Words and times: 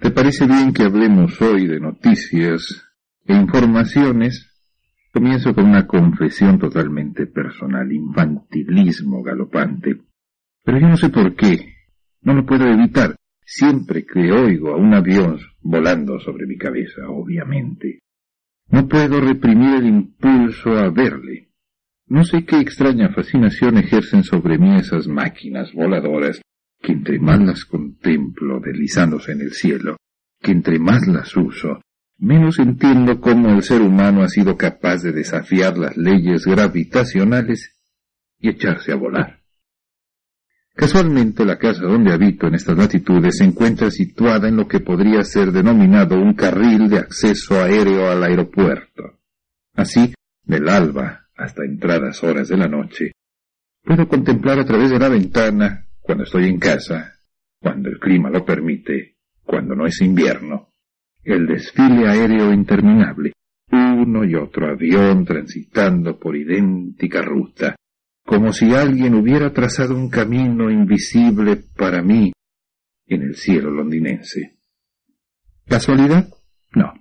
¿Te 0.00 0.10
parece 0.10 0.46
bien 0.46 0.72
que 0.72 0.84
hablemos 0.84 1.38
hoy 1.42 1.66
de 1.66 1.78
noticias 1.78 2.90
e 3.26 3.34
informaciones? 3.34 4.50
Comienzo 5.12 5.54
con 5.54 5.66
una 5.66 5.86
confesión 5.86 6.58
totalmente 6.58 7.26
personal, 7.26 7.92
infantilismo 7.92 9.22
galopante. 9.22 10.00
Pero 10.64 10.80
yo 10.80 10.88
no 10.88 10.96
sé 10.96 11.10
por 11.10 11.36
qué, 11.36 11.74
no 12.22 12.32
lo 12.32 12.46
puedo 12.46 12.66
evitar. 12.66 13.14
Siempre 13.44 14.06
que 14.06 14.32
oigo 14.32 14.70
a 14.70 14.76
un 14.78 14.94
avión 14.94 15.38
volando 15.60 16.18
sobre 16.18 16.46
mi 16.46 16.56
cabeza, 16.56 17.02
obviamente, 17.06 17.98
no 18.70 18.88
puedo 18.88 19.20
reprimir 19.20 19.74
el 19.74 19.86
impulso 19.86 20.78
a 20.78 20.88
verle. 20.88 21.50
No 22.06 22.24
sé 22.24 22.46
qué 22.46 22.58
extraña 22.58 23.10
fascinación 23.10 23.76
ejercen 23.76 24.22
sobre 24.22 24.56
mí 24.56 24.76
esas 24.76 25.06
máquinas 25.06 25.74
voladoras 25.74 26.40
que 26.80 26.92
entre 26.92 27.18
más 27.18 27.40
las 27.40 27.64
contemplo 27.64 28.60
deslizándose 28.60 29.32
en 29.32 29.42
el 29.42 29.52
cielo, 29.52 29.96
que 30.40 30.52
entre 30.52 30.78
más 30.78 31.06
las 31.06 31.36
uso, 31.36 31.80
menos 32.18 32.58
entiendo 32.58 33.20
cómo 33.20 33.50
el 33.50 33.62
ser 33.62 33.82
humano 33.82 34.22
ha 34.22 34.28
sido 34.28 34.56
capaz 34.56 35.02
de 35.02 35.12
desafiar 35.12 35.76
las 35.76 35.96
leyes 35.96 36.46
gravitacionales 36.46 37.76
y 38.38 38.48
echarse 38.48 38.92
a 38.92 38.96
volar. 38.96 39.40
Casualmente 40.74 41.44
la 41.44 41.58
casa 41.58 41.82
donde 41.82 42.12
habito 42.12 42.46
en 42.46 42.54
estas 42.54 42.76
latitudes 42.76 43.36
se 43.36 43.44
encuentra 43.44 43.90
situada 43.90 44.48
en 44.48 44.56
lo 44.56 44.66
que 44.66 44.80
podría 44.80 45.22
ser 45.24 45.52
denominado 45.52 46.16
un 46.16 46.32
carril 46.34 46.88
de 46.88 46.98
acceso 46.98 47.60
aéreo 47.62 48.10
al 48.10 48.22
aeropuerto. 48.22 49.18
Así, 49.74 50.14
del 50.44 50.68
alba 50.68 51.26
hasta 51.36 51.64
entradas 51.64 52.22
horas 52.22 52.48
de 52.48 52.56
la 52.56 52.68
noche, 52.68 53.12
puedo 53.82 54.08
contemplar 54.08 54.58
a 54.58 54.64
través 54.64 54.90
de 54.90 54.98
la 54.98 55.08
ventana 55.08 55.86
cuando 56.10 56.24
estoy 56.24 56.48
en 56.48 56.58
casa, 56.58 57.14
cuando 57.60 57.88
el 57.88 58.00
clima 58.00 58.30
lo 58.30 58.44
permite, 58.44 59.18
cuando 59.44 59.76
no 59.76 59.86
es 59.86 60.00
invierno, 60.00 60.72
el 61.22 61.46
desfile 61.46 62.08
aéreo 62.08 62.52
interminable, 62.52 63.32
uno 63.70 64.24
y 64.24 64.34
otro 64.34 64.68
avión 64.68 65.24
transitando 65.24 66.18
por 66.18 66.34
idéntica 66.34 67.22
ruta, 67.22 67.76
como 68.26 68.52
si 68.52 68.74
alguien 68.74 69.14
hubiera 69.14 69.52
trazado 69.52 69.94
un 69.94 70.10
camino 70.10 70.68
invisible 70.68 71.62
para 71.76 72.02
mí 72.02 72.32
en 73.06 73.22
el 73.22 73.36
cielo 73.36 73.70
londinense. 73.70 74.58
¿Casualidad? 75.68 76.28
No. 76.74 76.92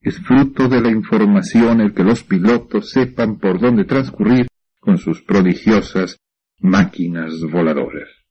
Es 0.00 0.18
fruto 0.18 0.68
de 0.68 0.80
la 0.80 0.90
información 0.90 1.80
el 1.80 1.94
que 1.94 2.02
los 2.02 2.24
pilotos 2.24 2.90
sepan 2.90 3.38
por 3.38 3.60
dónde 3.60 3.84
transcurrir 3.84 4.48
con 4.80 4.98
sus 4.98 5.22
prodigiosas 5.22 6.16
máquinas 6.58 7.40
voladoras. 7.48 8.21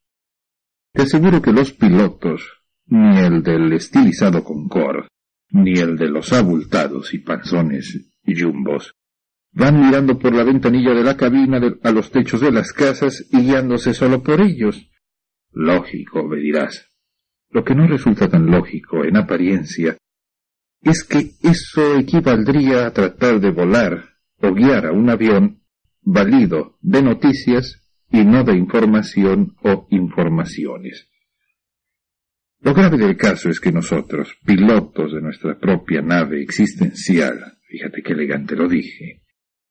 Te 0.93 1.03
aseguro 1.03 1.41
que 1.41 1.53
los 1.53 1.71
pilotos, 1.71 2.41
ni 2.87 3.17
el 3.17 3.43
del 3.43 3.71
estilizado 3.73 4.43
Concorde, 4.43 5.07
ni 5.51 5.79
el 5.79 5.95
de 5.97 6.09
los 6.09 6.33
abultados 6.33 7.13
y 7.13 7.19
panzones 7.19 8.11
yumbos, 8.25 8.93
van 9.53 9.79
mirando 9.79 10.19
por 10.19 10.33
la 10.33 10.43
ventanilla 10.43 10.93
de 10.93 11.03
la 11.03 11.17
cabina 11.17 11.59
a 11.83 11.91
los 11.91 12.11
techos 12.11 12.41
de 12.41 12.51
las 12.51 12.73
casas 12.73 13.25
y 13.31 13.41
guiándose 13.41 13.93
solo 13.93 14.21
por 14.21 14.41
ellos. 14.41 14.89
Lógico, 15.51 16.27
me 16.27 16.37
dirás. 16.37 16.87
Lo 17.49 17.63
que 17.63 17.75
no 17.75 17.87
resulta 17.87 18.29
tan 18.29 18.49
lógico 18.49 19.03
en 19.03 19.17
apariencia 19.17 19.97
es 20.81 21.03
que 21.03 21.31
eso 21.43 21.97
equivaldría 21.97 22.87
a 22.87 22.93
tratar 22.93 23.39
de 23.39 23.51
volar 23.51 24.15
o 24.41 24.53
guiar 24.53 24.87
a 24.87 24.91
un 24.91 25.09
avión 25.09 25.61
válido 26.01 26.77
de 26.81 27.03
noticias 27.03 27.80
y 28.11 28.25
no 28.25 28.43
de 28.43 28.55
información 28.55 29.55
o 29.63 29.87
informaciones. 29.89 31.09
Lo 32.59 32.73
grave 32.73 32.97
del 32.97 33.17
caso 33.17 33.49
es 33.49 33.59
que 33.59 33.71
nosotros, 33.71 34.37
pilotos 34.45 35.13
de 35.13 35.21
nuestra 35.21 35.57
propia 35.57 36.01
nave 36.01 36.41
existencial, 36.41 37.57
fíjate 37.67 38.03
qué 38.03 38.13
elegante 38.13 38.55
lo 38.55 38.67
dije, 38.67 39.23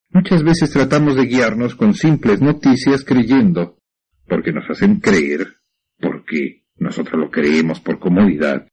muchas 0.08 0.42
veces 0.42 0.70
tratamos 0.70 1.16
de 1.16 1.27
guiarnos 1.27 1.77
con 1.77 1.95
simples 1.95 2.40
noticias 2.40 3.05
creyendo, 3.05 3.78
porque 4.27 4.52
nos 4.52 4.68
hacen 4.68 4.98
creer, 4.98 5.58
porque 5.98 6.64
nosotros 6.77 7.20
lo 7.20 7.30
creemos 7.30 7.80
por 7.80 8.01
comodidad, 8.01 8.67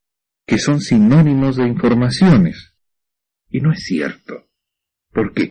que 0.46 0.58
son 0.58 0.80
sinónimos 0.80 1.56
de 1.56 1.68
informaciones. 1.68 2.74
Y 3.50 3.60
no 3.60 3.70
es 3.70 3.84
cierto. 3.84 4.48
¿Por 5.12 5.32
qué? 5.32 5.50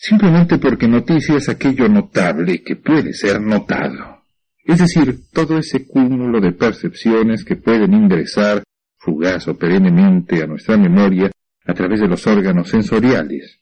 Simplemente 0.00 0.56
porque 0.56 0.88
noticia 0.88 1.36
es 1.36 1.50
aquello 1.50 1.86
notable 1.86 2.62
que 2.62 2.74
puede 2.74 3.12
ser 3.12 3.38
notado. 3.38 4.22
Es 4.64 4.78
decir, 4.78 5.28
todo 5.30 5.58
ese 5.58 5.86
cúmulo 5.86 6.40
de 6.40 6.52
percepciones 6.52 7.44
que 7.44 7.56
pueden 7.56 7.92
ingresar 7.92 8.62
fugaz 8.96 9.46
o 9.48 9.58
perennemente 9.58 10.42
a 10.42 10.46
nuestra 10.46 10.78
memoria 10.78 11.30
a 11.66 11.74
través 11.74 12.00
de 12.00 12.08
los 12.08 12.26
órganos 12.26 12.70
sensoriales. 12.70 13.60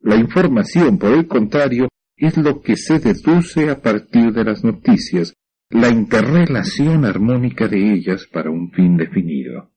La 0.00 0.16
información, 0.16 0.98
por 0.98 1.12
el 1.12 1.26
contrario, 1.26 1.88
es 2.14 2.36
lo 2.36 2.60
que 2.60 2.76
se 2.76 2.98
deduce 2.98 3.70
a 3.70 3.80
partir 3.80 4.32
de 4.34 4.44
las 4.44 4.62
noticias, 4.62 5.32
la 5.70 5.88
interrelación 5.88 7.06
armónica 7.06 7.68
de 7.68 7.94
ellas 7.94 8.26
para 8.30 8.50
un 8.50 8.70
fin 8.70 8.98
definido. 8.98 9.70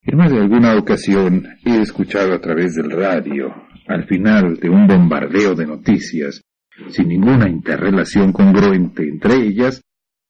En 0.00 0.16
más 0.16 0.30
de 0.30 0.38
alguna 0.38 0.76
ocasión 0.76 1.46
he 1.64 1.82
escuchado 1.82 2.32
a 2.32 2.40
través 2.40 2.74
del 2.74 2.90
radio, 2.90 3.54
al 3.86 4.06
final 4.06 4.56
de 4.56 4.68
un 4.68 4.86
bombardeo 4.86 5.54
de 5.54 5.66
noticias, 5.66 6.42
sin 6.90 7.08
ninguna 7.08 7.48
interrelación 7.48 8.32
congruente 8.32 9.08
entre 9.08 9.34
ellas, 9.36 9.82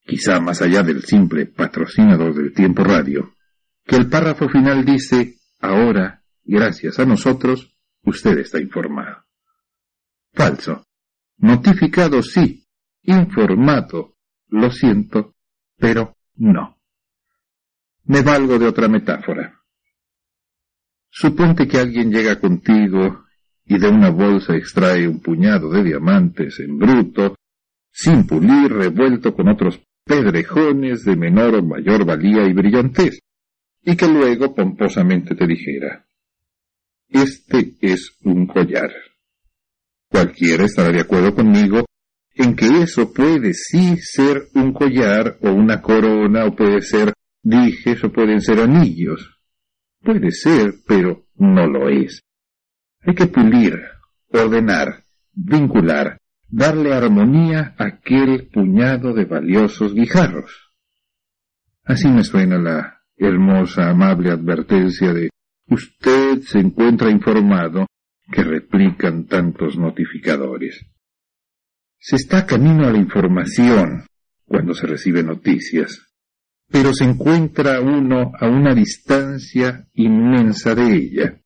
quizá 0.04 0.40
más 0.40 0.62
allá 0.62 0.82
del 0.82 1.02
simple 1.02 1.46
patrocinador 1.46 2.34
del 2.34 2.52
tiempo 2.52 2.84
radio, 2.84 3.34
que 3.84 3.96
el 3.96 4.08
párrafo 4.08 4.48
final 4.48 4.84
dice, 4.84 5.36
ahora, 5.60 6.22
gracias 6.44 6.98
a 6.98 7.04
nosotros, 7.04 7.76
usted 8.02 8.38
está 8.38 8.60
informado. 8.60 9.24
Falso. 10.32 10.86
Notificado 11.38 12.22
sí, 12.22 12.66
informado, 13.02 14.16
lo 14.48 14.70
siento, 14.70 15.34
pero 15.76 16.16
no. 16.36 16.78
Me 18.04 18.22
valgo 18.22 18.58
de 18.58 18.66
otra 18.66 18.88
metáfora. 18.88 19.60
Suponte 21.10 21.66
que 21.68 21.78
alguien 21.78 22.10
llega 22.10 22.40
contigo 22.40 23.21
y 23.72 23.78
de 23.78 23.88
una 23.88 24.10
bolsa 24.10 24.54
extrae 24.54 25.08
un 25.08 25.20
puñado 25.20 25.70
de 25.70 25.82
diamantes 25.82 26.60
en 26.60 26.78
bruto, 26.78 27.36
sin 27.90 28.26
pulir, 28.26 28.70
revuelto 28.70 29.34
con 29.34 29.48
otros 29.48 29.80
pedrejones 30.04 31.04
de 31.04 31.16
menor 31.16 31.54
o 31.54 31.62
mayor 31.62 32.04
valía 32.04 32.46
y 32.46 32.52
brillantez, 32.52 33.20
y 33.82 33.96
que 33.96 34.06
luego 34.06 34.54
pomposamente 34.54 35.34
te 35.34 35.46
dijera, 35.46 36.04
este 37.08 37.76
es 37.80 38.18
un 38.24 38.46
collar. 38.46 38.90
Cualquiera 40.10 40.66
estará 40.66 40.92
de 40.92 41.00
acuerdo 41.00 41.34
conmigo 41.34 41.86
en 42.34 42.54
que 42.54 42.82
eso 42.82 43.10
puede 43.10 43.54
sí 43.54 43.96
ser 43.96 44.48
un 44.54 44.74
collar 44.74 45.38
o 45.40 45.50
una 45.50 45.80
corona 45.80 46.44
o 46.44 46.54
puede 46.54 46.82
ser 46.82 47.14
dijes 47.42 48.04
o 48.04 48.12
pueden 48.12 48.42
ser 48.42 48.60
anillos. 48.60 49.40
Puede 50.02 50.30
ser, 50.30 50.74
pero 50.86 51.24
no 51.36 51.66
lo 51.66 51.88
es. 51.88 52.22
Hay 53.04 53.14
que 53.14 53.26
pulir, 53.26 53.80
ordenar, 54.28 55.04
vincular, 55.32 56.18
darle 56.48 56.94
armonía 56.94 57.74
a 57.78 57.86
aquel 57.86 58.48
puñado 58.48 59.12
de 59.12 59.24
valiosos 59.24 59.94
guijarros. 59.94 60.72
Así 61.84 62.08
me 62.08 62.22
suena 62.22 62.58
la 62.58 63.02
hermosa, 63.16 63.90
amable 63.90 64.30
advertencia 64.30 65.12
de 65.12 65.30
usted 65.68 66.40
se 66.42 66.58
encuentra 66.58 67.10
informado 67.10 67.86
que 68.30 68.44
replican 68.44 69.26
tantos 69.26 69.76
notificadores. 69.76 70.86
Se 71.98 72.16
está 72.16 72.46
camino 72.46 72.86
a 72.86 72.92
la 72.92 72.98
información 72.98 74.06
cuando 74.44 74.74
se 74.74 74.86
recibe 74.86 75.22
noticias, 75.22 76.08
pero 76.68 76.92
se 76.92 77.04
encuentra 77.04 77.80
uno 77.80 78.32
a 78.38 78.48
una 78.48 78.74
distancia 78.74 79.86
inmensa 79.94 80.74
de 80.74 80.94
ella. 80.94 81.41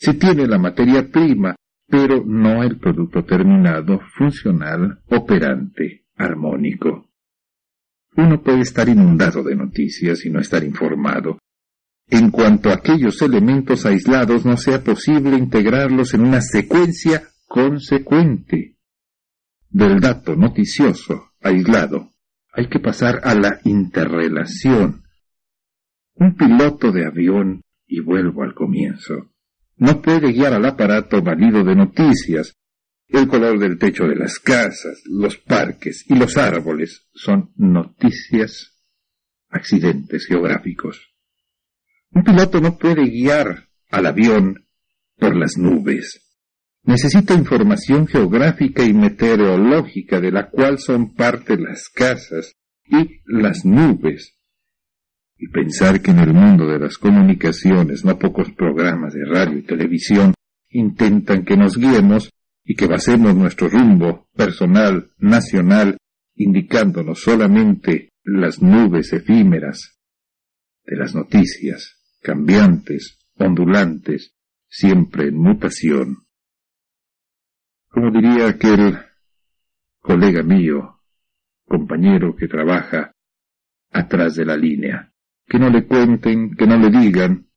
Se 0.00 0.14
tiene 0.14 0.46
la 0.46 0.56
materia 0.56 1.10
prima, 1.10 1.54
pero 1.86 2.24
no 2.24 2.62
el 2.62 2.78
producto 2.78 3.22
terminado, 3.22 4.00
funcional, 4.16 5.02
operante, 5.10 6.06
armónico. 6.16 7.10
Uno 8.16 8.42
puede 8.42 8.60
estar 8.60 8.88
inundado 8.88 9.42
de 9.42 9.54
noticias 9.54 10.24
y 10.24 10.30
no 10.30 10.40
estar 10.40 10.64
informado. 10.64 11.38
En 12.08 12.30
cuanto 12.30 12.70
a 12.70 12.76
aquellos 12.76 13.20
elementos 13.20 13.84
aislados 13.84 14.46
no 14.46 14.56
sea 14.56 14.82
posible 14.82 15.36
integrarlos 15.36 16.14
en 16.14 16.22
una 16.22 16.40
secuencia 16.40 17.24
consecuente. 17.46 18.78
Del 19.68 20.00
dato 20.00 20.34
noticioso, 20.34 21.32
aislado, 21.42 22.14
hay 22.54 22.70
que 22.70 22.80
pasar 22.80 23.20
a 23.22 23.34
la 23.34 23.60
interrelación. 23.64 25.02
Un 26.14 26.36
piloto 26.36 26.90
de 26.90 27.04
avión, 27.04 27.60
y 27.86 28.00
vuelvo 28.00 28.44
al 28.44 28.54
comienzo, 28.54 29.29
no 29.80 30.02
puede 30.02 30.30
guiar 30.32 30.52
al 30.52 30.66
aparato 30.66 31.22
valido 31.22 31.64
de 31.64 31.74
noticias. 31.74 32.54
El 33.08 33.26
color 33.26 33.58
del 33.58 33.78
techo 33.78 34.04
de 34.04 34.14
las 34.14 34.38
casas, 34.38 35.02
los 35.06 35.38
parques 35.38 36.04
y 36.06 36.14
los 36.14 36.36
árboles 36.36 37.08
son 37.14 37.50
noticias 37.56 38.78
accidentes 39.48 40.26
geográficos. 40.26 41.00
Un 42.10 42.22
piloto 42.22 42.60
no 42.60 42.76
puede 42.76 43.08
guiar 43.08 43.68
al 43.90 44.06
avión 44.06 44.66
por 45.16 45.34
las 45.34 45.56
nubes. 45.56 46.20
Necesita 46.82 47.34
información 47.34 48.06
geográfica 48.06 48.84
y 48.84 48.92
meteorológica 48.92 50.20
de 50.20 50.30
la 50.30 50.50
cual 50.50 50.78
son 50.78 51.14
parte 51.14 51.56
las 51.56 51.88
casas 51.88 52.54
y 52.84 53.22
las 53.24 53.64
nubes. 53.64 54.36
Y 55.42 55.48
pensar 55.48 56.02
que 56.02 56.10
en 56.10 56.18
el 56.18 56.34
mundo 56.34 56.66
de 56.66 56.78
las 56.78 56.98
comunicaciones 56.98 58.04
no 58.04 58.18
pocos 58.18 58.52
programas 58.52 59.14
de 59.14 59.24
radio 59.24 59.56
y 59.56 59.62
televisión 59.62 60.34
intentan 60.68 61.46
que 61.46 61.56
nos 61.56 61.78
guiemos 61.78 62.30
y 62.62 62.74
que 62.74 62.86
basemos 62.86 63.34
nuestro 63.34 63.70
rumbo 63.70 64.28
personal, 64.36 65.10
nacional, 65.16 65.96
indicándonos 66.34 67.22
solamente 67.22 68.10
las 68.22 68.60
nubes 68.60 69.14
efímeras 69.14 69.98
de 70.84 70.96
las 70.96 71.14
noticias, 71.14 71.98
cambiantes, 72.20 73.18
ondulantes, 73.38 74.34
siempre 74.68 75.28
en 75.28 75.38
mutación. 75.38 76.18
Como 77.88 78.10
diría 78.10 78.48
aquel 78.48 78.98
colega 80.00 80.42
mío, 80.42 81.00
compañero 81.64 82.36
que 82.36 82.46
trabaja 82.46 83.14
atrás 83.90 84.34
de 84.34 84.44
la 84.44 84.56
línea, 84.58 85.09
que 85.50 85.58
no 85.58 85.68
le 85.68 85.84
cuenten, 85.84 86.54
que 86.54 86.64
no 86.64 86.78
le 86.78 86.90
digan. 86.96 87.50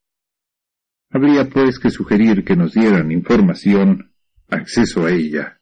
Habría 1.11 1.47
pues 1.47 1.77
que 1.77 1.91
sugerir 1.91 2.43
que 2.43 2.55
nos 2.55 2.73
dieran 2.73 3.11
información, 3.11 4.15
acceso 4.47 5.05
a 5.05 5.11
ella, 5.11 5.61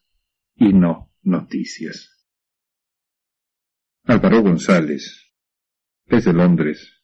y 0.55 0.71
no 0.71 1.11
noticias. 1.23 2.25
Álvaro 4.05 4.43
González, 4.43 5.33
desde 6.05 6.31
Londres. 6.31 7.03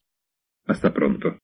Hasta 0.63 0.93
pronto. 0.93 1.39